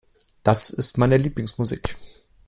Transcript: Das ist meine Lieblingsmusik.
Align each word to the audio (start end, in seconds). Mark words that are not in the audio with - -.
Das 0.41 0.71
ist 0.71 0.97
meine 0.97 1.15
Lieblingsmusik. 1.17 1.95